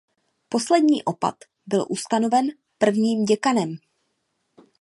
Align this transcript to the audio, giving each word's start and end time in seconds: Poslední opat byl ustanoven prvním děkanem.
Poslední 0.49 1.03
opat 1.03 1.35
byl 1.67 1.85
ustanoven 1.89 2.45
prvním 2.77 3.25
děkanem. 3.25 3.75